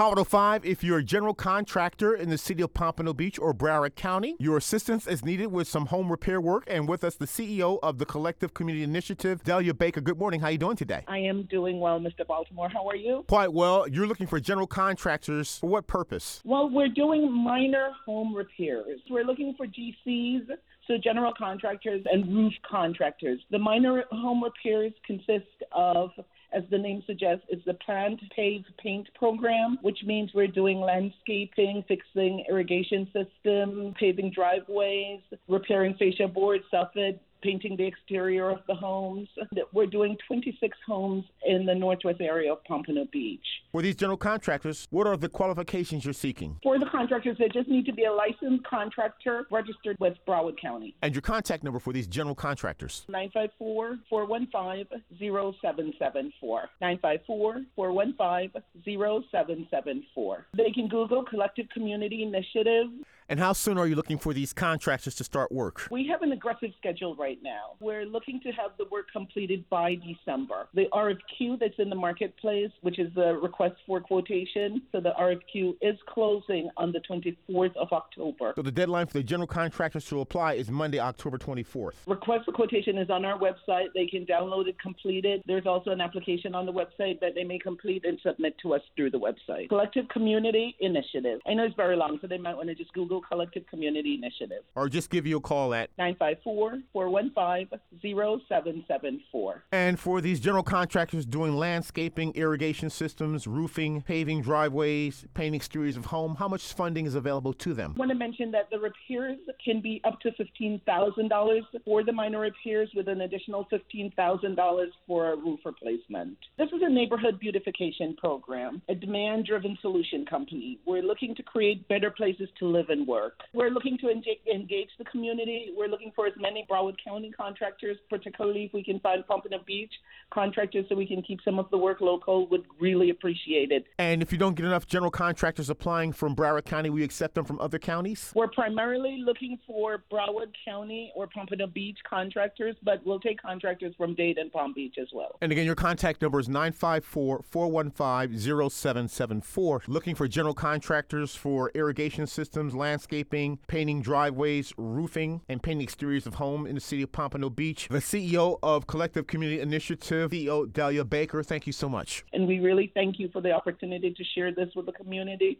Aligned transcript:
Hot 0.00 0.26
5, 0.26 0.64
if 0.64 0.82
you're 0.82 0.96
a 0.96 1.02
general 1.02 1.34
contractor 1.34 2.14
in 2.14 2.30
the 2.30 2.38
city 2.38 2.62
of 2.62 2.72
Pompano 2.72 3.12
Beach 3.12 3.38
or 3.38 3.52
Broward 3.52 3.96
County, 3.96 4.34
your 4.38 4.56
assistance 4.56 5.06
is 5.06 5.22
needed 5.26 5.48
with 5.48 5.68
some 5.68 5.84
home 5.84 6.10
repair 6.10 6.40
work. 6.40 6.64
And 6.68 6.88
with 6.88 7.04
us, 7.04 7.16
the 7.16 7.26
CEO 7.26 7.78
of 7.82 7.98
the 7.98 8.06
Collective 8.06 8.54
Community 8.54 8.82
Initiative, 8.82 9.44
Dalilah 9.44 9.76
Baker. 9.76 10.00
Good 10.00 10.18
morning. 10.18 10.40
How 10.40 10.46
are 10.46 10.52
you 10.52 10.56
doing 10.56 10.78
today? 10.78 11.04
I 11.06 11.18
am 11.18 11.42
doing 11.42 11.80
well, 11.80 12.00
Mr. 12.00 12.26
Baltimore. 12.26 12.70
How 12.70 12.88
are 12.88 12.96
you? 12.96 13.26
Quite 13.28 13.52
well. 13.52 13.86
You're 13.86 14.06
looking 14.06 14.26
for 14.26 14.40
general 14.40 14.66
contractors. 14.66 15.58
For 15.58 15.68
what 15.68 15.86
purpose? 15.86 16.40
Well, 16.46 16.70
we're 16.70 16.88
doing 16.88 17.30
minor 17.30 17.90
home 18.06 18.34
repairs. 18.34 19.00
We're 19.10 19.24
looking 19.24 19.54
for 19.54 19.66
GCs, 19.66 20.46
so 20.86 20.96
general 20.96 21.34
contractors 21.36 22.00
and 22.10 22.26
roof 22.34 22.54
contractors. 22.66 23.38
The 23.50 23.58
minor 23.58 24.04
home 24.10 24.42
repairs 24.42 24.94
consist 25.06 25.62
of 25.72 26.08
as 26.52 26.62
the 26.70 26.78
name 26.78 27.02
suggests, 27.06 27.44
is 27.48 27.60
the 27.66 27.74
plant 27.74 28.20
pave 28.34 28.64
paint 28.78 29.08
program, 29.14 29.78
which 29.82 29.98
means 30.04 30.30
we're 30.34 30.46
doing 30.46 30.80
landscaping, 30.80 31.84
fixing 31.86 32.44
irrigation 32.48 33.06
system, 33.12 33.94
paving 33.98 34.32
driveways, 34.32 35.20
repairing 35.48 35.94
fascia 35.94 36.28
boards, 36.28 36.64
soffit, 36.72 37.18
painting 37.42 37.76
the 37.76 37.86
exterior 37.86 38.50
of 38.50 38.58
the 38.66 38.74
homes. 38.74 39.28
We're 39.72 39.86
doing 39.86 40.16
26 40.26 40.76
homes 40.86 41.24
in 41.44 41.66
the 41.66 41.74
northwest 41.74 42.20
area 42.20 42.52
of 42.52 42.62
Pompano 42.64 43.06
Beach. 43.12 43.44
For 43.72 43.82
these 43.82 43.94
general 43.94 44.16
contractors, 44.16 44.86
what 44.90 45.06
are 45.06 45.16
the 45.16 45.28
qualifications 45.28 46.04
you're 46.04 46.14
seeking? 46.14 46.58
For 46.62 46.78
the 46.78 46.86
contractors, 46.86 47.36
they 47.38 47.48
just 47.48 47.68
need 47.68 47.86
to 47.86 47.92
be 47.92 48.04
a 48.04 48.12
licensed 48.12 48.64
contractor 48.64 49.46
registered 49.50 49.96
with 50.00 50.14
Broward 50.26 50.60
County. 50.60 50.94
And 51.02 51.14
your 51.14 51.22
contact 51.22 51.64
number 51.64 51.78
for 51.78 51.92
these 51.92 52.06
general 52.06 52.34
contractors? 52.34 53.04
954 53.08 53.98
415 54.08 54.86
0774. 55.18 56.68
954 56.80 57.62
415 57.76 58.62
0774. 58.84 60.46
They 60.56 60.70
can 60.72 60.88
Google 60.88 61.24
Collective 61.24 61.68
Community 61.72 62.22
Initiative. 62.22 62.86
And 63.30 63.38
how 63.38 63.52
soon 63.52 63.78
are 63.78 63.86
you 63.86 63.94
looking 63.94 64.18
for 64.18 64.34
these 64.34 64.52
contractors 64.52 65.14
to 65.14 65.22
start 65.22 65.52
work? 65.52 65.86
We 65.88 66.04
have 66.08 66.22
an 66.22 66.32
aggressive 66.32 66.70
schedule 66.76 67.14
right 67.14 67.38
now. 67.44 67.76
We're 67.78 68.04
looking 68.04 68.40
to 68.40 68.50
have 68.50 68.72
the 68.76 68.86
work 68.90 69.06
completed 69.12 69.64
by 69.70 69.94
December. 69.94 70.66
The 70.74 70.86
RFQ 70.92 71.60
that's 71.60 71.78
in 71.78 71.90
the 71.90 71.94
marketplace, 71.94 72.72
which 72.80 72.98
is 72.98 73.14
the 73.14 73.38
request 73.40 73.76
for 73.86 74.00
quotation, 74.00 74.82
so 74.90 74.98
the 74.98 75.12
RFQ 75.16 75.76
is 75.80 75.96
closing 76.08 76.70
on 76.76 76.90
the 76.90 76.98
24th 77.08 77.76
of 77.76 77.92
October. 77.92 78.52
So 78.56 78.62
the 78.62 78.72
deadline 78.72 79.06
for 79.06 79.12
the 79.12 79.22
general 79.22 79.46
contractors 79.46 80.06
to 80.06 80.22
apply 80.22 80.54
is 80.54 80.68
Monday, 80.68 80.98
October 80.98 81.38
24th. 81.38 81.94
Request 82.08 82.46
for 82.46 82.52
quotation 82.52 82.98
is 82.98 83.10
on 83.10 83.24
our 83.24 83.38
website. 83.38 83.90
They 83.94 84.08
can 84.08 84.26
download 84.26 84.66
it, 84.66 84.76
complete 84.80 85.24
it. 85.24 85.44
There's 85.46 85.66
also 85.66 85.92
an 85.92 86.00
application 86.00 86.56
on 86.56 86.66
the 86.66 86.72
website 86.72 87.20
that 87.20 87.36
they 87.36 87.44
may 87.44 87.60
complete 87.60 88.04
and 88.04 88.18
submit 88.24 88.56
to 88.62 88.74
us 88.74 88.82
through 88.96 89.12
the 89.12 89.20
website. 89.20 89.68
Collective 89.68 90.08
Community 90.08 90.74
Initiative. 90.80 91.38
I 91.46 91.54
know 91.54 91.62
it's 91.66 91.76
very 91.76 91.94
long, 91.94 92.18
so 92.20 92.26
they 92.26 92.36
might 92.36 92.56
want 92.56 92.70
to 92.70 92.74
just 92.74 92.92
Google 92.92 93.19
Collective 93.20 93.66
Community 93.66 94.14
Initiative. 94.14 94.62
Or 94.74 94.88
just 94.88 95.10
give 95.10 95.26
you 95.26 95.38
a 95.38 95.40
call 95.40 95.74
at 95.74 95.90
954 95.98 96.80
415 96.92 97.78
0774. 98.02 99.64
And 99.72 99.98
for 99.98 100.20
these 100.20 100.40
general 100.40 100.62
contractors 100.62 101.26
doing 101.26 101.56
landscaping, 101.56 102.32
irrigation 102.34 102.90
systems, 102.90 103.46
roofing, 103.46 104.02
paving 104.02 104.42
driveways, 104.42 105.24
painting 105.34 105.54
exteriors 105.54 105.96
of 105.96 106.06
home, 106.06 106.36
how 106.36 106.48
much 106.48 106.72
funding 106.72 107.06
is 107.06 107.14
available 107.14 107.52
to 107.54 107.74
them? 107.74 107.92
I 107.96 107.98
want 107.98 108.10
to 108.10 108.16
mention 108.16 108.50
that 108.52 108.68
the 108.70 108.78
repairs 108.78 109.38
can 109.64 109.80
be 109.80 110.00
up 110.04 110.20
to 110.20 110.30
$15,000 110.32 111.60
for 111.84 112.04
the 112.04 112.12
minor 112.12 112.40
repairs 112.40 112.90
with 112.94 113.08
an 113.08 113.22
additional 113.22 113.66
$15,000 113.72 114.86
for 115.06 115.32
a 115.32 115.36
roof 115.36 115.60
replacement. 115.64 116.36
This 116.58 116.68
is 116.68 116.82
a 116.82 116.88
neighborhood 116.88 117.38
beautification 117.40 118.16
program, 118.16 118.82
a 118.88 118.94
demand 118.94 119.46
driven 119.46 119.76
solution 119.80 120.24
company. 120.26 120.78
We're 120.86 121.02
looking 121.02 121.34
to 121.36 121.42
create 121.42 121.86
better 121.88 122.10
places 122.10 122.48
to 122.58 122.66
live 122.66 122.90
and 122.90 122.99
work. 123.06 123.40
We're 123.52 123.70
looking 123.70 123.98
to 123.98 124.10
engage 124.10 124.90
the 124.98 125.04
community. 125.04 125.72
We're 125.76 125.88
looking 125.88 126.12
for 126.14 126.26
as 126.26 126.32
many 126.38 126.66
Broward 126.70 126.96
County 127.04 127.30
contractors, 127.30 127.96
particularly 128.08 128.64
if 128.64 128.72
we 128.72 128.82
can 128.82 129.00
find 129.00 129.26
Pompano 129.26 129.58
Beach 129.66 129.92
contractors 130.30 130.86
so 130.88 130.94
we 130.94 131.06
can 131.06 131.22
keep 131.22 131.40
some 131.44 131.58
of 131.58 131.68
the 131.70 131.78
work 131.78 132.00
local, 132.00 132.46
would 132.48 132.64
really 132.78 133.10
appreciate 133.10 133.72
it. 133.72 133.84
And 133.98 134.22
if 134.22 134.32
you 134.32 134.38
don't 134.38 134.54
get 134.54 134.64
enough 134.66 134.86
general 134.86 135.10
contractors 135.10 135.70
applying 135.70 136.12
from 136.12 136.36
Broward 136.36 136.64
County, 136.64 136.90
we 136.90 137.02
accept 137.02 137.34
them 137.34 137.44
from 137.44 137.60
other 137.60 137.78
counties? 137.78 138.32
We're 138.34 138.48
primarily 138.48 139.22
looking 139.24 139.58
for 139.66 140.04
Broward 140.10 140.52
County 140.64 141.12
or 141.16 141.26
Pompano 141.26 141.66
Beach 141.66 141.98
contractors, 142.08 142.76
but 142.82 143.04
we'll 143.04 143.20
take 143.20 143.42
contractors 143.42 143.94
from 143.96 144.14
Dade 144.14 144.38
and 144.38 144.52
Palm 144.52 144.72
Beach 144.72 144.96
as 145.00 145.08
well. 145.12 145.36
And 145.40 145.50
again, 145.50 145.66
your 145.66 145.74
contact 145.74 146.22
number 146.22 146.38
is 146.38 146.48
954 146.48 147.42
415 147.42 148.38
0774. 148.70 149.82
Looking 149.88 150.14
for 150.14 150.28
general 150.28 150.54
contractors 150.54 151.34
for 151.34 151.70
irrigation 151.74 152.26
systems, 152.26 152.74
landscaping, 152.90 153.56
painting 153.68 154.02
driveways, 154.02 154.74
roofing, 154.76 155.40
and 155.48 155.62
painting 155.62 155.84
exteriors 155.84 156.26
of 156.26 156.34
home 156.34 156.66
in 156.66 156.74
the 156.74 156.80
city 156.80 157.02
of 157.02 157.12
Pompano 157.12 157.48
Beach. 157.48 157.86
The 157.88 157.98
CEO 157.98 158.58
of 158.64 158.88
Collective 158.88 159.28
Community 159.28 159.60
Initiative, 159.60 160.32
CEO 160.32 160.66
Dalilah 160.66 161.08
Baker, 161.08 161.44
thank 161.44 161.68
you 161.68 161.72
so 161.72 161.88
much. 161.88 162.24
And 162.32 162.48
we 162.48 162.58
really 162.58 162.90
thank 162.92 163.20
you 163.20 163.28
for 163.32 163.40
the 163.40 163.52
opportunity 163.52 164.12
to 164.12 164.24
share 164.34 164.52
this 164.52 164.70
with 164.74 164.86
the 164.86 164.92
community. 164.92 165.56